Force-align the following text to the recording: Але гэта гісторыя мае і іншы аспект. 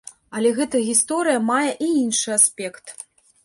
Але 0.37 0.53
гэта 0.59 0.81
гісторыя 0.87 1.39
мае 1.51 1.69
і 1.85 1.93
іншы 2.03 2.29
аспект. 2.41 2.85